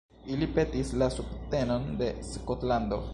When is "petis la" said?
0.55-1.09